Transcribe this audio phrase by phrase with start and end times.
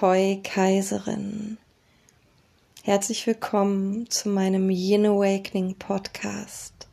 [0.00, 1.58] Ahoi Kaiserin.
[2.82, 6.88] Herzlich willkommen zu meinem Yin Awakening Podcast.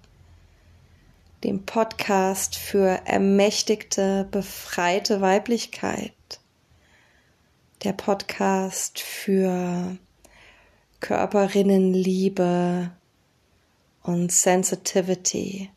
[1.44, 6.14] Dem Podcast für ermächtigte, befreite Weiblichkeit.
[7.83, 9.97] Der Podcast für
[10.99, 12.92] Körperinnenliebe
[14.04, 15.72] und Sensitivity.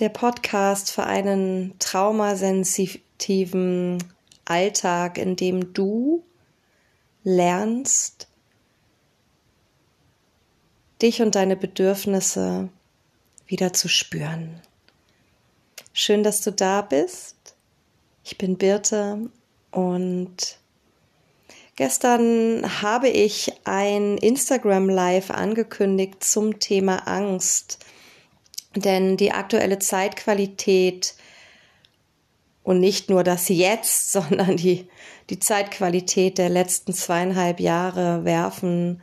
[0.00, 3.96] Der Podcast für einen traumasensitiven
[4.44, 6.24] Alltag, in dem du
[7.24, 8.28] lernst,
[11.00, 12.68] dich und deine Bedürfnisse
[13.46, 14.60] wieder zu spüren.
[15.92, 17.36] Schön, dass du da bist.
[18.24, 19.28] Ich bin Birte
[19.70, 20.58] und
[21.76, 27.78] gestern habe ich ein Instagram Live angekündigt zum Thema Angst.
[28.74, 31.14] Denn die aktuelle Zeitqualität
[32.62, 34.88] und nicht nur das Jetzt, sondern die,
[35.30, 39.02] die Zeitqualität der letzten zweieinhalb Jahre werfen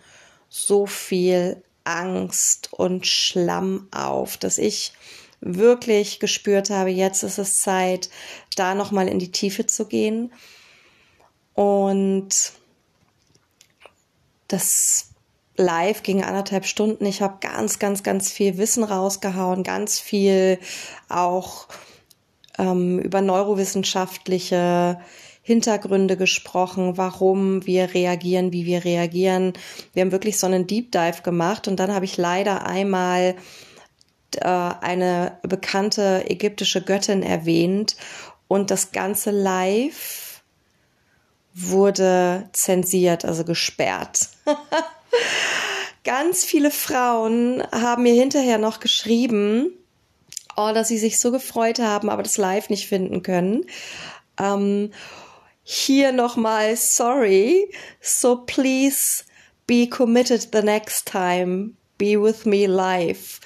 [0.49, 4.93] so viel Angst und Schlamm auf, dass ich
[5.41, 8.09] wirklich gespürt habe, jetzt ist es Zeit,
[8.55, 10.33] da nochmal in die Tiefe zu gehen.
[11.53, 12.53] Und
[14.47, 15.09] das
[15.55, 17.05] Live ging anderthalb Stunden.
[17.05, 20.59] Ich habe ganz, ganz, ganz viel Wissen rausgehauen, ganz viel
[21.07, 21.67] auch
[22.59, 24.99] ähm, über neurowissenschaftliche
[25.41, 29.53] Hintergründe gesprochen, warum wir reagieren, wie wir reagieren.
[29.93, 33.35] Wir haben wirklich so einen Deep Dive gemacht und dann habe ich leider einmal
[34.35, 37.95] äh, eine bekannte ägyptische Göttin erwähnt
[38.47, 40.43] und das ganze Live
[41.55, 44.29] wurde zensiert, also gesperrt.
[46.03, 49.71] Ganz viele Frauen haben mir hinterher noch geschrieben,
[50.59, 53.65] oh, dass sie sich so gefreut haben, aber das Live nicht finden können.
[54.37, 54.91] Ähm,
[55.63, 57.71] hier nochmal sorry.
[58.01, 59.23] So please
[59.67, 61.71] be committed the next time.
[61.97, 63.39] Be with me live.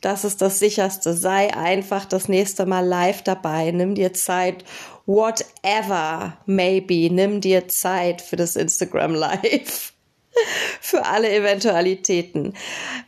[0.00, 1.14] Das ist das sicherste.
[1.14, 3.70] Sei einfach das nächste Mal live dabei.
[3.70, 4.64] Nimm dir Zeit.
[5.06, 7.12] Whatever maybe.
[7.12, 9.92] Nimm dir Zeit für das Instagram Live
[10.80, 12.54] für alle Eventualitäten.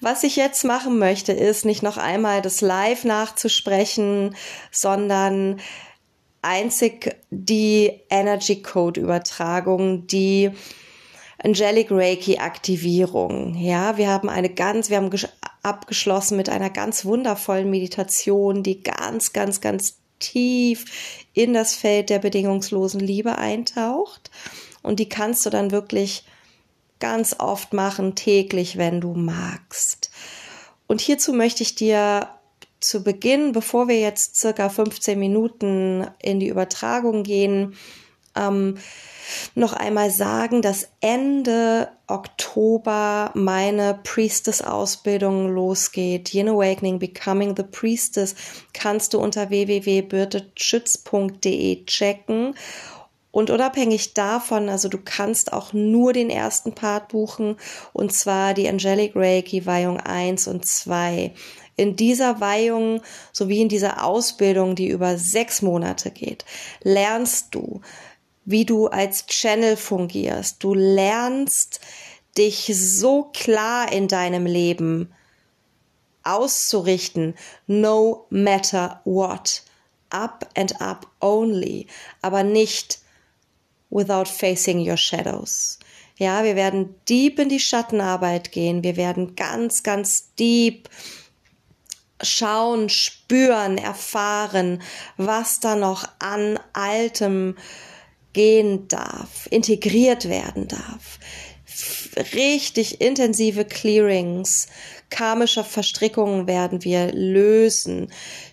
[0.00, 4.36] Was ich jetzt machen möchte, ist nicht noch einmal das Live nachzusprechen,
[4.70, 5.60] sondern
[6.42, 10.50] einzig die Energy Code Übertragung, die
[11.42, 13.54] Angelic Reiki Aktivierung.
[13.54, 15.10] Ja, wir haben eine ganz, wir haben
[15.62, 22.18] abgeschlossen mit einer ganz wundervollen Meditation, die ganz, ganz, ganz tief in das Feld der
[22.18, 24.30] bedingungslosen Liebe eintaucht.
[24.82, 26.24] Und die kannst du dann wirklich
[27.00, 30.10] ganz oft machen, täglich, wenn du magst.
[30.86, 32.28] Und hierzu möchte ich dir
[32.80, 37.76] zu Beginn, bevor wir jetzt circa 15 Minuten in die Übertragung gehen,
[38.36, 38.76] ähm,
[39.54, 46.34] noch einmal sagen, dass Ende Oktober meine Priestess-Ausbildung losgeht.
[46.34, 48.34] Yin Awakening Becoming the Priestess
[48.72, 52.56] kannst du unter www.birteschütz.de checken.
[53.32, 57.56] Und unabhängig davon, also du kannst auch nur den ersten Part buchen,
[57.92, 61.32] und zwar die Angelic Reiki Weihung 1 und 2.
[61.76, 63.02] In dieser Weihung
[63.32, 66.44] sowie in dieser Ausbildung, die über sechs Monate geht,
[66.82, 67.80] lernst du,
[68.44, 70.62] wie du als Channel fungierst.
[70.62, 71.80] Du lernst
[72.36, 75.12] dich so klar in deinem Leben
[76.22, 77.34] auszurichten,
[77.66, 79.62] no matter what.
[80.10, 81.86] Up and up only,
[82.20, 82.98] aber nicht
[83.90, 85.78] without facing your shadows.
[86.16, 88.84] Ja, wir werden deep in die Schattenarbeit gehen.
[88.84, 90.88] Wir werden ganz, ganz deep
[92.22, 94.82] schauen, spüren, erfahren,
[95.16, 97.56] was da noch an Altem
[98.32, 101.18] gehen darf, integriert werden darf.
[102.34, 104.68] Richtig intensive Clearings,
[105.08, 108.12] karmische Verstrickungen werden wir lösen,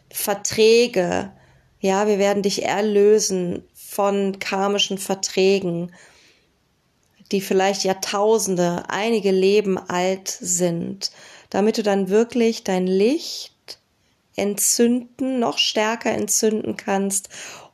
[0.10, 1.34] Verträge,
[1.80, 3.64] ja, wir werden dich erlösen
[3.98, 5.92] von karmischen Verträgen,
[7.32, 11.10] die vielleicht Jahrtausende, einige Leben alt sind,
[11.50, 13.80] damit du dann wirklich dein Licht
[14.36, 17.30] entzünden, noch stärker entzünden kannst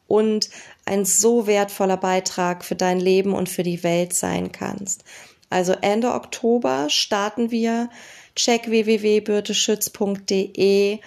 [0.07, 0.49] und
[0.85, 5.03] ein so wertvoller Beitrag für dein Leben und für die Welt sein kannst.
[5.49, 7.89] Also Ende Oktober starten wir.
[8.33, 10.99] Check www.birteschütz.de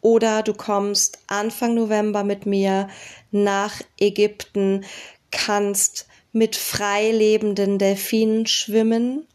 [0.00, 2.88] oder du kommst Anfang November mit mir
[3.30, 4.84] nach Ägypten,
[5.30, 9.26] kannst mit frei lebenden Delfinen schwimmen.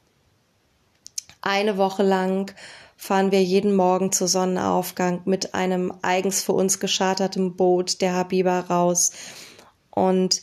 [1.41, 2.53] Eine Woche lang
[2.97, 8.61] fahren wir jeden Morgen zu Sonnenaufgang mit einem eigens für uns gescharterten Boot der Habiba
[8.61, 9.11] raus.
[9.91, 10.41] Und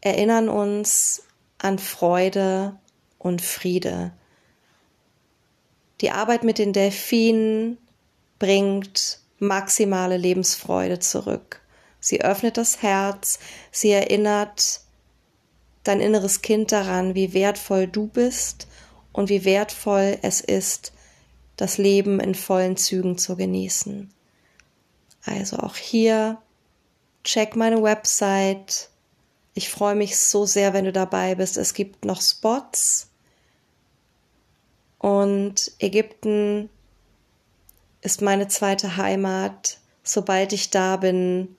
[0.00, 1.22] erinnern uns
[1.58, 2.78] an Freude
[3.18, 4.12] und Friede.
[6.02, 7.78] Die Arbeit mit den Delfinen
[8.40, 11.62] bringt maximale Lebensfreude zurück.
[12.00, 13.38] Sie öffnet das Herz,
[13.70, 14.80] sie erinnert
[15.84, 18.66] dein inneres Kind daran, wie wertvoll du bist
[19.12, 20.92] und wie wertvoll es ist,
[21.56, 24.12] das Leben in vollen Zügen zu genießen.
[25.24, 26.38] Also auch hier,
[27.22, 28.88] check meine Website.
[29.54, 31.56] Ich freue mich so sehr, wenn du dabei bist.
[31.56, 33.11] Es gibt noch Spots.
[35.02, 36.70] Und Ägypten
[38.02, 39.78] ist meine zweite Heimat.
[40.04, 41.56] Sobald ich da bin,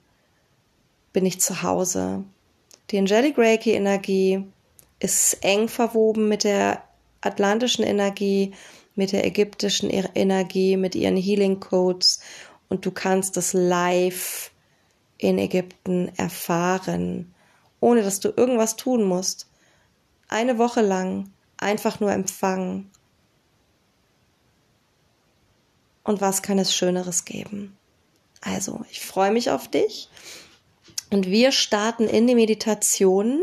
[1.12, 2.24] bin ich zu Hause.
[2.90, 4.44] Die Angelic Reiki Energie
[4.98, 6.84] ist eng verwoben mit der
[7.20, 8.54] atlantischen Energie,
[8.94, 12.20] mit der ägyptischen Energie, mit ihren Healing Codes
[12.70, 14.50] und du kannst es live
[15.18, 17.34] in Ägypten erfahren,
[17.80, 19.50] ohne dass du irgendwas tun musst.
[20.28, 22.90] Eine Woche lang einfach nur empfangen.
[26.04, 27.76] Und was kann es Schöneres geben?
[28.40, 30.08] Also, ich freue mich auf dich.
[31.10, 33.42] Und wir starten in die Meditation.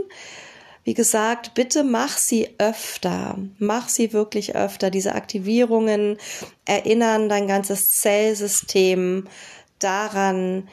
[0.84, 3.38] Wie gesagt, bitte mach sie öfter.
[3.58, 4.92] Mach sie wirklich öfter.
[4.92, 6.18] Diese Aktivierungen
[6.66, 9.28] erinnern dein ganzes Zellsystem
[9.80, 10.69] daran,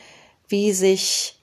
[0.49, 1.38] wie sich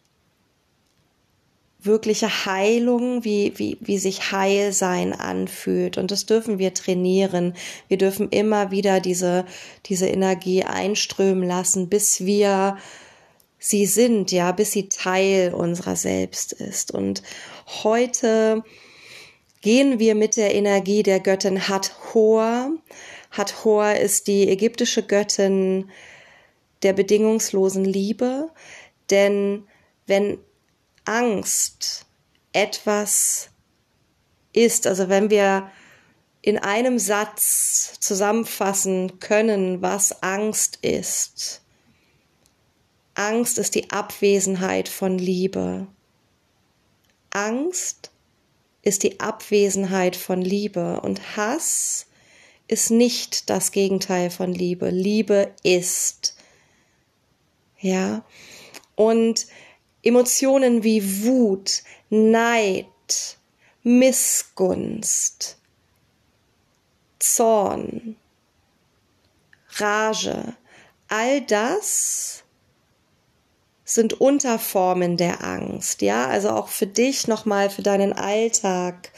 [1.86, 5.98] wirkliche Heilung, wie, wie, wie sich Heilsein anfühlt.
[5.98, 7.54] Und das dürfen wir trainieren.
[7.88, 9.46] Wir dürfen immer wieder diese,
[9.86, 12.78] diese Energie einströmen lassen, bis wir
[13.60, 16.92] sie sind, ja, bis sie Teil unserer selbst ist.
[16.92, 17.24] Und
[17.84, 18.64] heute
[19.62, 22.72] gehen wir mit der Energie der Göttin Hathor.
[23.32, 25.90] Hathor ist die ägyptische Göttin
[26.84, 28.50] der bedingungslosen Liebe,
[29.10, 29.64] denn
[30.06, 30.38] wenn
[31.06, 32.06] Angst
[32.54, 33.50] etwas
[34.54, 35.72] ist, also wenn wir
[36.42, 41.62] in einem Satz zusammenfassen können, was Angst ist,
[43.16, 45.88] Angst ist die Abwesenheit von Liebe.
[47.30, 48.12] Angst
[48.82, 52.08] ist die Abwesenheit von Liebe und Hass
[52.68, 54.90] ist nicht das Gegenteil von Liebe.
[54.90, 56.36] Liebe ist.
[57.80, 58.24] Ja.
[58.96, 59.48] Und
[60.06, 62.86] Emotionen wie Wut, Neid,
[63.84, 65.58] Missgunst,
[67.20, 68.16] Zorn,
[69.78, 70.56] Rage,
[71.08, 72.44] all das
[73.84, 79.12] sind Unterformen der Angst, ja, also auch für dich nochmal, für deinen Alltag.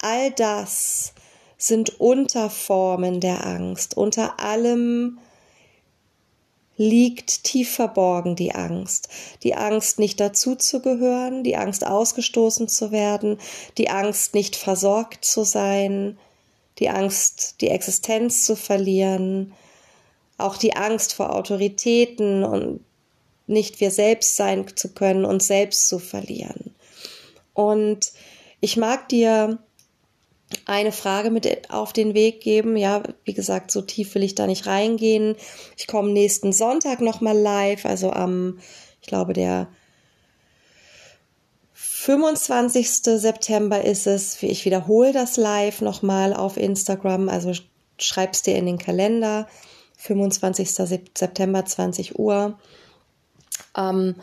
[0.00, 1.12] All das
[1.58, 3.96] sind Unterformen der Angst.
[3.96, 5.18] Unter allem
[6.82, 9.08] liegt tief verborgen die Angst.
[9.42, 13.38] Die Angst, nicht dazuzugehören, die Angst, ausgestoßen zu werden,
[13.78, 16.18] die Angst, nicht versorgt zu sein,
[16.78, 19.52] die Angst, die Existenz zu verlieren,
[20.38, 22.80] auch die Angst vor Autoritäten und
[23.46, 26.74] nicht wir selbst sein zu können, uns selbst zu verlieren.
[27.54, 28.12] Und
[28.60, 29.58] ich mag dir
[30.66, 32.76] eine Frage mit auf den Weg geben.
[32.76, 35.36] Ja, wie gesagt, so tief will ich da nicht reingehen.
[35.76, 38.58] Ich komme nächsten Sonntag nochmal live, also am,
[39.00, 39.68] ich glaube, der
[41.72, 42.88] 25.
[42.90, 44.42] September ist es.
[44.42, 47.52] Ich wiederhole das live nochmal auf Instagram, also
[47.98, 49.46] schreib's dir in den Kalender.
[49.98, 50.68] 25.
[50.72, 52.58] September, 20 Uhr.
[53.76, 54.16] Ähm,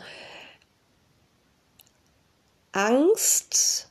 [2.72, 3.89] Angst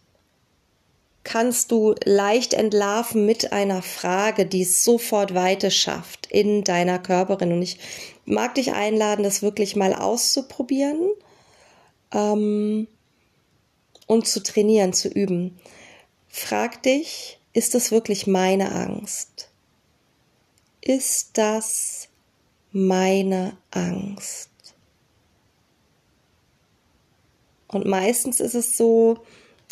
[1.29, 7.51] kannst du leicht entlarven mit einer Frage, die sofort Weite schafft in deiner Körperin.
[7.51, 7.77] Und ich
[8.25, 11.07] mag dich einladen, das wirklich mal auszuprobieren
[12.11, 12.87] ähm,
[14.07, 15.59] und zu trainieren, zu üben.
[16.29, 19.51] Frag dich, ist das wirklich meine Angst?
[20.81, 22.09] Ist das
[22.71, 24.49] meine Angst?
[27.67, 29.19] Und meistens ist es so,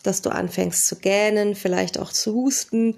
[0.08, 2.98] dass du anfängst zu gähnen, vielleicht auch zu husten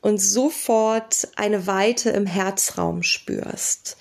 [0.00, 3.96] und sofort eine Weite im Herzraum spürst.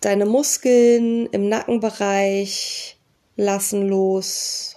[0.00, 2.96] Deine Muskeln im Nackenbereich
[3.36, 4.76] lassen los.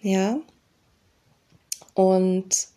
[0.00, 0.38] Ja?
[1.94, 2.68] Und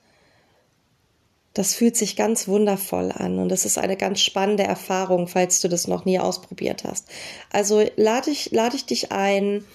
[1.53, 5.67] das fühlt sich ganz wundervoll an und das ist eine ganz spannende Erfahrung, falls du
[5.67, 7.07] das noch nie ausprobiert hast.
[7.51, 9.65] Also lade ich, lade ich dich ein,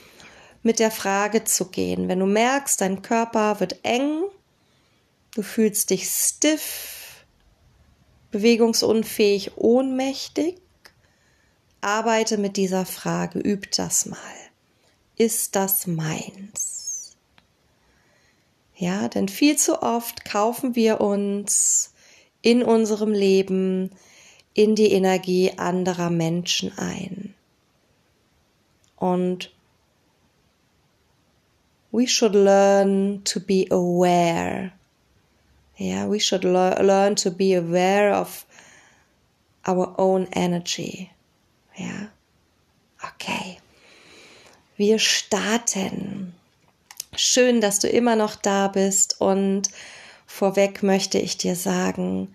[0.62, 2.08] mit der Frage zu gehen.
[2.08, 4.22] Wenn du merkst, dein Körper wird eng,
[5.34, 7.24] du fühlst dich stiff,
[8.30, 10.56] bewegungsunfähig, ohnmächtig,
[11.80, 14.18] arbeite mit dieser Frage, üb das mal.
[15.16, 17.16] ist das meins?
[18.76, 21.92] Ja, denn viel zu oft kaufen wir uns
[22.40, 23.90] in unserem Leben
[24.54, 27.34] in die Energie anderer Menschen ein.
[28.96, 29.52] Und
[31.92, 34.72] we should learn to be aware.
[35.76, 38.46] Yeah, we should le learn to be aware of
[39.66, 41.10] our own energy.
[41.76, 42.08] Ja,
[43.04, 43.58] okay.
[44.76, 46.34] Wir starten.
[47.14, 49.68] Schön, dass du immer noch da bist und
[50.26, 52.34] vorweg möchte ich dir sagen,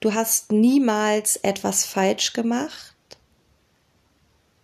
[0.00, 2.96] du hast niemals etwas falsch gemacht.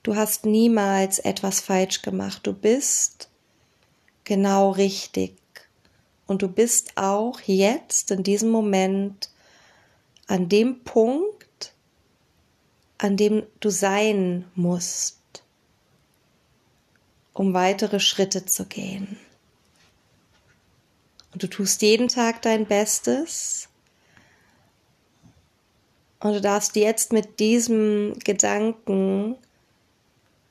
[0.03, 2.41] Du hast niemals etwas falsch gemacht.
[2.45, 3.29] Du bist
[4.27, 5.39] genau richtig.
[6.27, 9.31] Und du bist auch jetzt in diesem Moment
[10.27, 11.73] an dem Punkt,
[12.99, 15.17] an dem du sein musst,
[17.33, 19.17] um weitere Schritte zu gehen.
[21.33, 23.69] Und du tust jeden Tag dein Bestes.
[26.19, 29.37] Und du darfst jetzt mit diesem Gedanken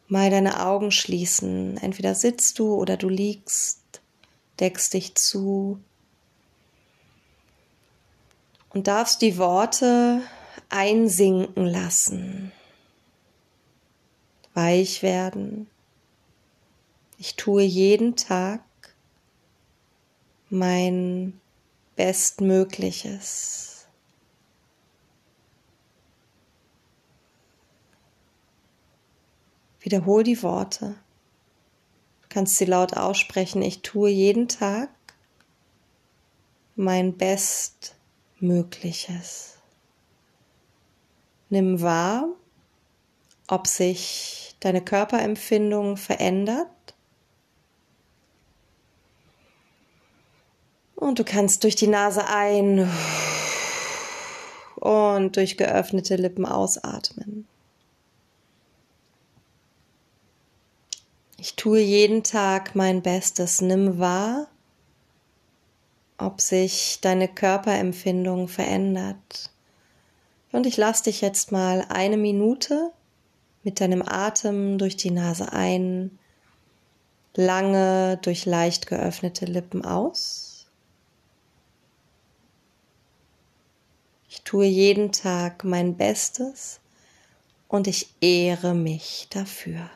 [0.07, 1.77] mal deine Augen schließen.
[1.77, 4.01] Entweder sitzt du oder du liegst,
[4.59, 5.79] deckst dich zu
[8.69, 10.21] und darfst die Worte
[10.69, 12.51] einsinken lassen,
[14.53, 15.69] weich werden.
[17.17, 18.61] Ich tue jeden Tag
[20.49, 21.39] mein
[21.95, 23.74] Bestmögliches.
[29.85, 30.95] Wiederhol die Worte.
[32.23, 33.61] Du kannst sie laut aussprechen.
[33.61, 34.89] Ich tue jeden Tag
[36.75, 39.53] mein Bestmögliches.
[41.49, 42.27] Nimm wahr,
[43.47, 46.67] ob sich deine Körperempfindung verändert
[50.95, 52.89] Und du kannst durch die Nase ein
[54.77, 57.47] und durch geöffnete Lippen ausatmen.
[61.37, 63.61] Ich tue jeden Tag mein Bestes.
[63.61, 64.47] Nimm wahr,
[66.17, 69.51] ob sich deine Körperempfindung verändert.
[70.51, 72.91] Und ich lasse dich jetzt mal eine Minute
[73.63, 76.17] mit deinem Atem durch die Nase ein,
[77.35, 80.67] lange durch leicht geöffnete Lippen aus.
[84.29, 86.79] Ich tue jeden Tag mein Bestes
[87.67, 89.89] und ich ehre mich dafür.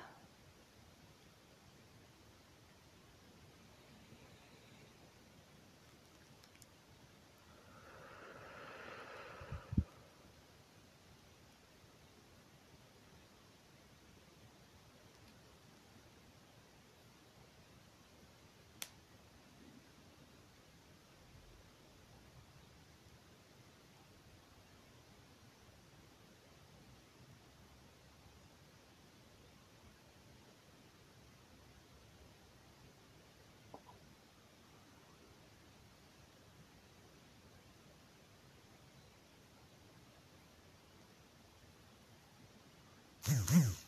[43.51, 43.78] Mm-hmm.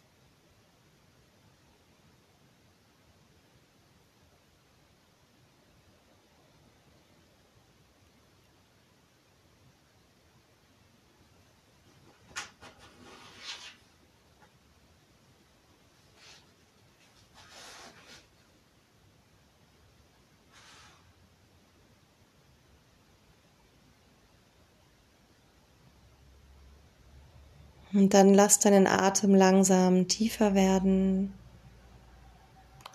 [27.94, 31.34] Und dann lass deinen Atem langsam tiefer werden.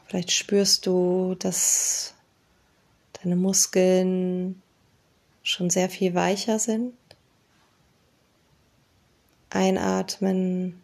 [0.06, 2.14] Vielleicht spürst du, dass
[3.12, 4.62] deine Muskeln
[5.42, 6.94] schon sehr viel weicher sind.
[9.50, 10.80] Einatmen,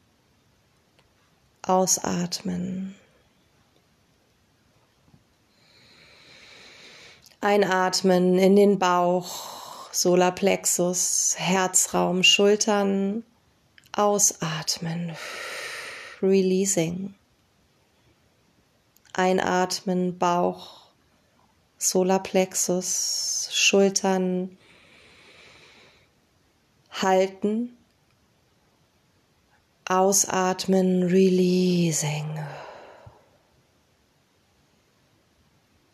[1.63, 2.95] ausatmen.
[7.41, 13.25] Einatmen in den Bauch, Solarplexus, Herzraum, Schultern
[13.95, 15.15] Ausatmen.
[16.23, 17.15] Releasing.
[19.13, 20.87] Einatmen, Bauch,
[21.77, 24.57] Solarplexus, Schultern
[26.91, 27.77] halten.
[29.85, 32.39] Ausatmen, releasing.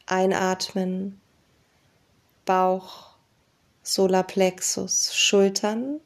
[0.06, 1.20] Einatmen,
[2.44, 3.08] Bauch,
[3.82, 6.00] Solarplexus, Schultern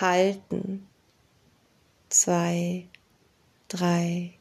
[0.00, 0.86] halten.
[2.08, 2.88] Zwei,
[3.68, 4.38] drei,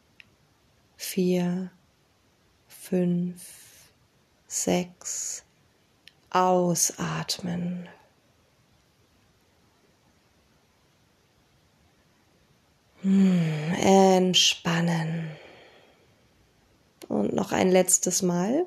[0.98, 1.72] vier,
[2.68, 3.92] fünf,
[4.48, 5.44] sechs.
[6.30, 7.88] Ausatmen.
[13.02, 15.32] Hm, entspannen.
[17.08, 18.66] Und noch ein letztes Mal.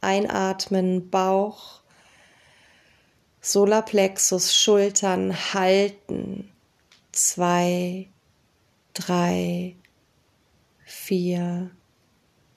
[0.00, 1.82] Einatmen, Bauch,
[3.46, 6.50] Solarplexus, Schultern halten.
[7.12, 8.08] Zwei,
[8.92, 9.76] drei,
[10.84, 11.70] vier,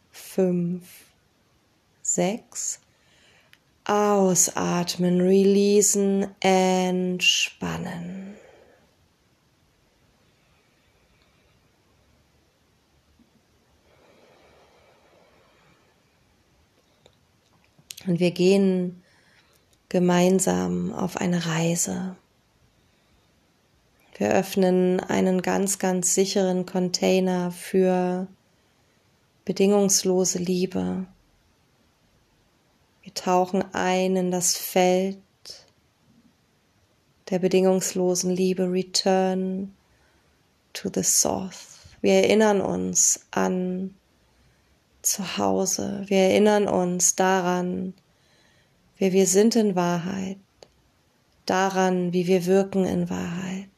[0.10, 0.84] fünf,
[2.02, 2.80] sechs.
[3.86, 8.36] Ausatmen, releasen, entspannen.
[18.08, 19.04] Und wir gehen
[19.90, 22.16] gemeinsam auf eine Reise.
[24.18, 28.28] Wir öffnen einen ganz, ganz sicheren Container für
[29.46, 31.06] bedingungslose Liebe.
[33.02, 35.18] Wir tauchen ein in das Feld
[37.30, 38.72] der bedingungslosen Liebe.
[38.72, 39.74] Return
[40.74, 41.80] to the Source.
[42.02, 43.96] Wir erinnern uns an
[45.02, 46.04] zu Hause.
[46.08, 47.94] Wir erinnern uns daran,
[49.00, 50.38] wer wir sind in Wahrheit,
[51.46, 53.70] daran, wie wir wirken in Wahrheit.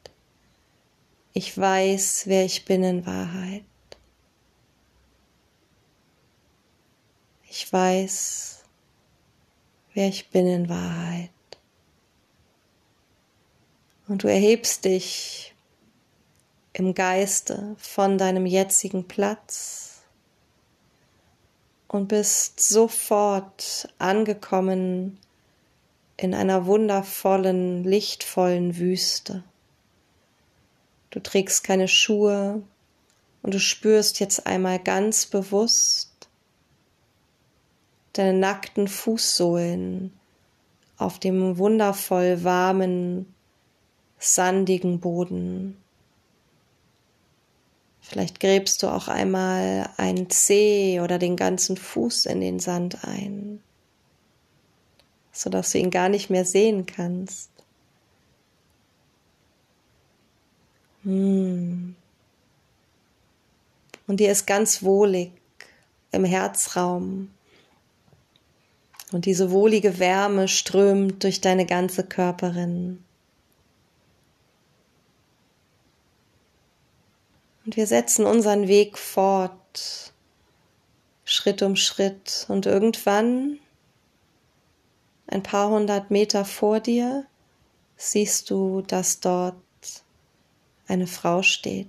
[1.33, 3.63] Ich weiß, wer ich bin in Wahrheit.
[7.49, 8.63] Ich weiß,
[9.93, 11.29] wer ich bin in Wahrheit.
[14.07, 15.53] Und du erhebst dich
[16.73, 19.90] im Geiste von deinem jetzigen Platz
[21.91, 25.19] und bist sofort angekommen
[26.15, 29.43] in einer wundervollen, lichtvollen Wüste.
[31.10, 32.63] Du trägst keine Schuhe
[33.41, 36.29] und du spürst jetzt einmal ganz bewusst
[38.13, 40.13] deine nackten Fußsohlen
[40.96, 43.33] auf dem wundervoll warmen,
[44.18, 45.80] sandigen Boden.
[48.01, 53.61] Vielleicht gräbst du auch einmal einen Zeh oder den ganzen Fuß in den Sand ein,
[55.31, 57.51] sodass du ihn gar nicht mehr sehen kannst.
[61.03, 61.96] Hm.
[64.07, 65.31] Und dir ist ganz wohlig
[66.11, 67.31] im Herzraum.
[69.11, 73.03] Und diese wohlige Wärme strömt durch deine ganze Körperin.
[77.65, 80.13] Und wir setzen unseren Weg fort,
[81.24, 82.45] Schritt um Schritt.
[82.50, 83.59] Und irgendwann,
[85.27, 87.25] ein paar hundert Meter vor dir,
[87.95, 89.55] siehst du, dass dort
[90.87, 91.87] eine Frau steht.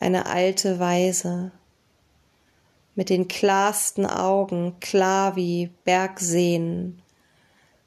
[0.00, 1.52] Eine alte Weise
[2.96, 7.00] mit den klarsten Augen, klar wie Bergseen,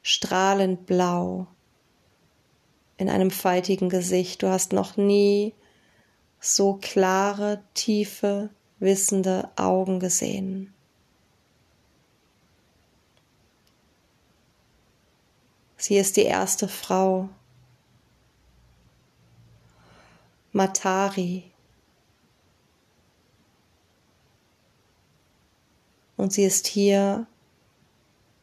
[0.02, 1.46] strahlend blau
[3.00, 4.42] in einem faltigen Gesicht.
[4.42, 5.54] Du hast noch nie
[6.38, 10.74] so klare, tiefe, wissende Augen gesehen.
[15.78, 17.30] Sie ist die erste Frau.
[20.52, 21.50] Matari.
[26.18, 27.26] Und sie ist hier,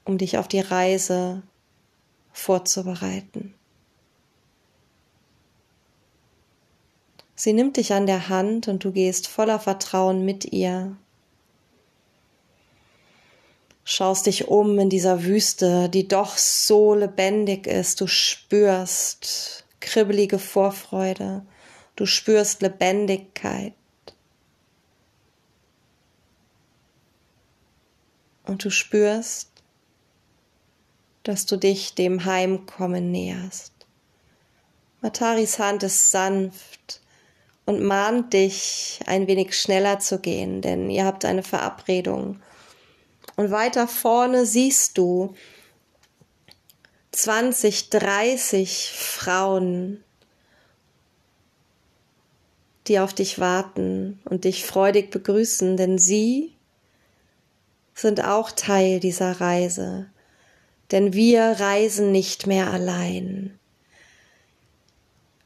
[0.04, 1.44] um dich auf die Reise
[2.32, 3.57] vorzubereiten.
[7.40, 10.98] Sie nimmt dich an der Hand und du gehst voller Vertrauen mit ihr.
[13.84, 18.02] Schaust dich um in dieser Wüste, die doch so lebendig ist.
[18.02, 21.46] Du spürst kribbelige Vorfreude.
[21.96, 23.74] Du spürst Lebendigkeit.
[28.46, 29.52] Und du spürst,
[31.22, 33.74] dass du dich dem Heimkommen näherst.
[35.02, 37.02] Mataris Hand ist sanft
[37.68, 42.40] und mahnt dich, ein wenig schneller zu gehen, denn ihr habt eine Verabredung.
[43.36, 45.36] Und weiter vorne siehst du
[47.12, 50.02] 20, 30 Frauen,
[52.88, 56.56] die auf dich warten und dich freudig begrüßen, denn sie
[57.94, 60.10] sind auch Teil dieser Reise.
[60.92, 63.60] Denn wir reisen nicht mehr allein.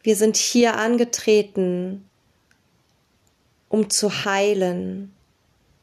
[0.03, 2.07] Wir sind hier angetreten,
[3.71, 5.15] um zu heilen,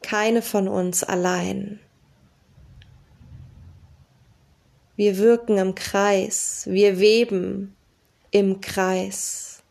[0.03, 1.79] keine von uns allein.
[4.95, 7.75] Wir wirken im Kreis, wir weben
[8.29, 9.63] im Kreis.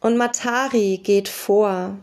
[0.00, 1.96] Und Matari geht vor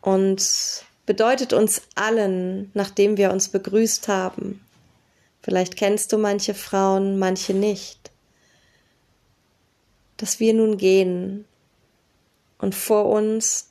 [0.00, 4.60] und bedeutet uns allen, nachdem wir uns begrüßt haben.
[5.40, 8.10] Vielleicht kennst du manche Frauen, manche nicht,
[10.16, 11.44] dass wir nun gehen
[12.58, 13.70] und vor uns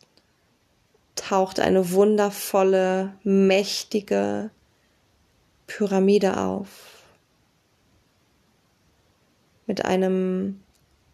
[1.16, 4.50] taucht eine wundervolle, mächtige
[5.68, 6.68] Pyramide auf
[9.66, 10.62] mit einem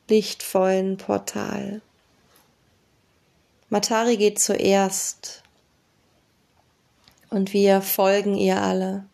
[0.09, 1.81] lichtvollen Portal.
[3.69, 5.43] Matari geht zuerst
[7.29, 9.05] und wir folgen ihr alle.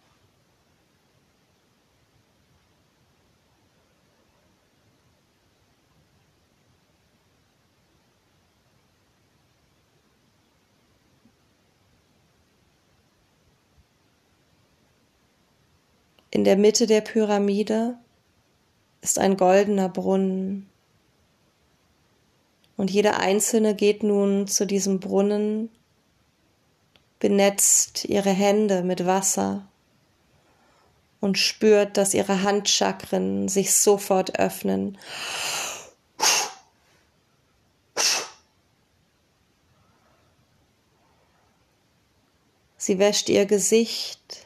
[16.36, 17.98] In der Mitte der Pyramide
[19.00, 20.70] ist ein goldener Brunnen.
[22.76, 25.70] Und jeder Einzelne geht nun zu diesem Brunnen,
[27.20, 29.66] benetzt ihre Hände mit Wasser
[31.22, 34.98] und spürt, dass ihre Handchakren sich sofort öffnen.
[42.76, 44.45] Sie wäscht ihr Gesicht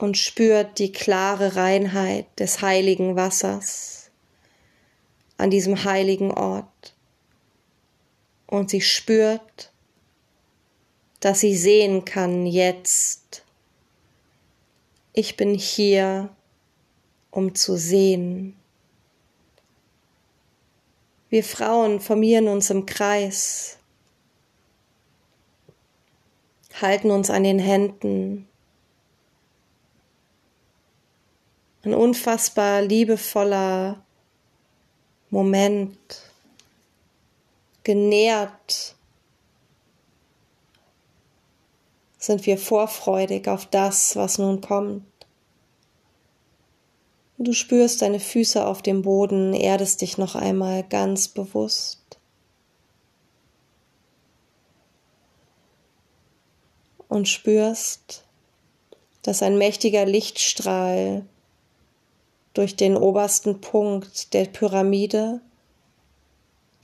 [0.00, 4.10] und spürt die klare Reinheit des heiligen Wassers
[5.36, 6.94] an diesem heiligen Ort.
[8.46, 9.70] Und sie spürt,
[11.20, 13.44] dass sie sehen kann jetzt.
[15.12, 16.30] Ich bin hier,
[17.30, 18.56] um zu sehen.
[21.28, 23.76] Wir Frauen formieren uns im Kreis,
[26.80, 28.49] halten uns an den Händen,
[31.82, 34.04] ein unfassbar liebevoller
[35.30, 35.98] Moment,
[37.84, 38.96] genährt
[42.18, 45.04] sind wir vorfreudig auf das, was nun kommt.
[47.38, 52.18] Du spürst deine Füße auf dem Boden, erdest dich noch einmal ganz bewusst.
[57.08, 58.24] Und spürst,
[59.22, 61.24] dass ein mächtiger Lichtstrahl
[62.54, 65.40] durch den obersten Punkt der Pyramide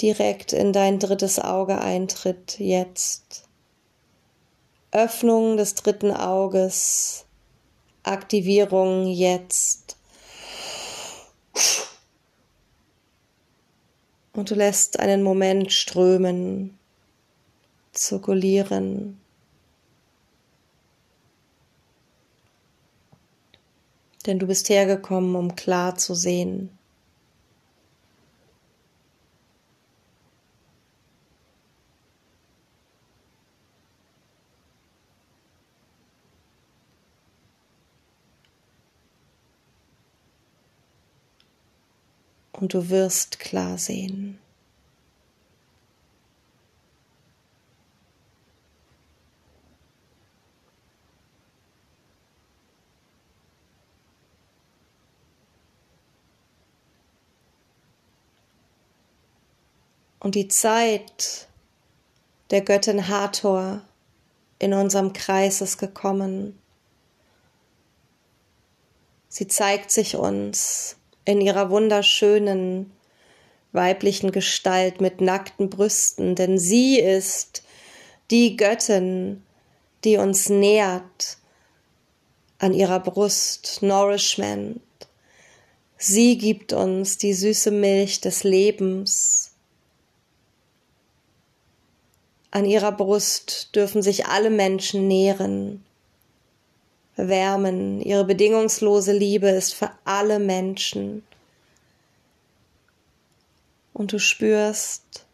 [0.00, 3.44] direkt in dein drittes Auge eintritt jetzt.
[4.92, 7.24] Öffnung des dritten Auges,
[8.02, 9.96] Aktivierung jetzt.
[14.32, 16.78] Und du lässt einen Moment strömen,
[17.92, 19.20] zirkulieren.
[24.26, 26.70] Denn du bist hergekommen, um klar zu sehen.
[42.52, 44.38] Und du wirst klar sehen.
[60.26, 61.46] Und die Zeit
[62.50, 63.82] der Göttin Hathor
[64.58, 66.58] in unserem Kreis ist gekommen.
[69.28, 72.90] Sie zeigt sich uns in ihrer wunderschönen
[73.70, 77.62] weiblichen Gestalt mit nackten Brüsten, denn sie ist
[78.32, 79.44] die Göttin,
[80.02, 81.38] die uns nährt
[82.58, 84.80] an ihrer Brust, Nourishment.
[85.96, 89.45] Sie gibt uns die süße Milch des Lebens.
[92.56, 95.84] An ihrer Brust dürfen sich alle Menschen nähren,
[97.14, 98.00] wärmen.
[98.00, 101.22] Ihre bedingungslose Liebe ist für alle Menschen.
[103.92, 105.26] Und du spürst,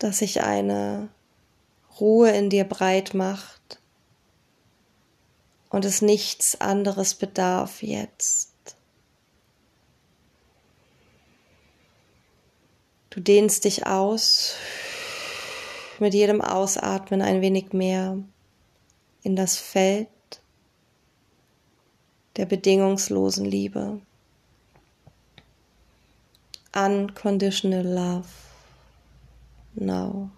[0.00, 1.08] dass sich eine
[2.00, 3.78] Ruhe in dir breit macht
[5.70, 8.51] und es nichts anderes bedarf jetzt.
[13.12, 14.54] Du dehnst dich aus,
[15.98, 18.16] mit jedem Ausatmen ein wenig mehr
[19.22, 20.08] in das Feld
[22.36, 24.00] der bedingungslosen Liebe.
[26.74, 28.28] Unconditional love.
[29.74, 30.30] Now.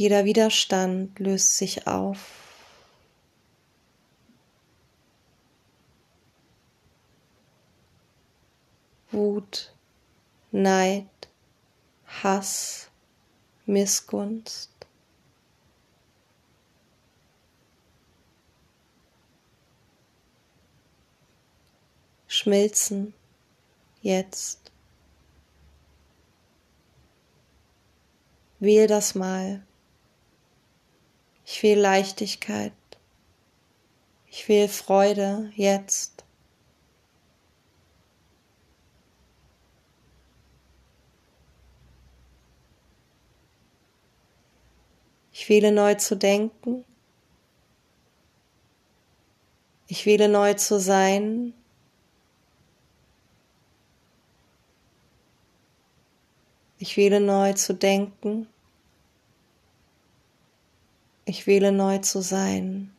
[0.00, 2.32] Jeder Widerstand löst sich auf.
[9.10, 9.74] Wut,
[10.52, 11.04] Neid,
[12.06, 12.88] Hass,
[13.66, 14.70] Missgunst.
[22.26, 23.12] Schmilzen
[24.00, 24.72] jetzt.
[28.60, 29.62] Wähl das mal.
[31.52, 32.72] Ich will Leichtigkeit.
[34.28, 36.24] Ich will Freude jetzt.
[45.32, 46.84] Ich wähle neu zu denken.
[49.88, 51.52] Ich wähle neu zu sein.
[56.78, 58.46] Ich wähle neu zu denken.
[61.30, 62.90] Ich wähle neu zu sein.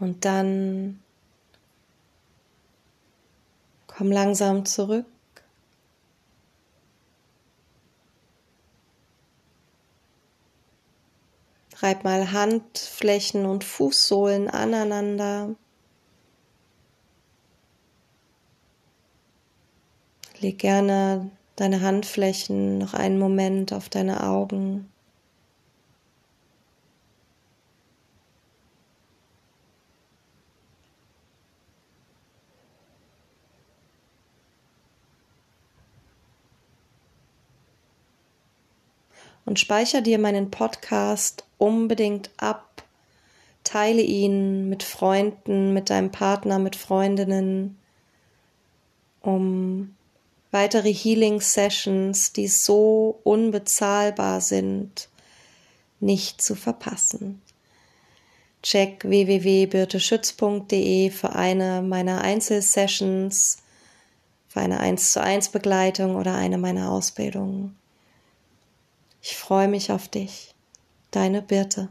[0.00, 1.00] Und dann
[3.86, 5.06] komm langsam zurück.
[11.76, 15.54] Reib mal Handflächen und Fußsohlen aneinander.
[20.40, 24.90] Leg gerne deine Handflächen noch einen Moment auf deine Augen.
[39.54, 42.82] Und speicher dir meinen Podcast unbedingt ab.
[43.62, 47.78] Teile ihn mit Freunden, mit deinem Partner, mit Freundinnen,
[49.20, 49.94] um
[50.50, 55.08] weitere Healing Sessions, die so unbezahlbar sind,
[56.00, 57.40] nicht zu verpassen.
[58.64, 63.58] Check www.birteschütz.de für eine meiner Einzelsessions,
[64.48, 67.76] für eine 1 zu 1 Begleitung oder eine meiner Ausbildungen.
[69.26, 70.54] Ich freue mich auf dich.
[71.10, 71.88] Deine Birte.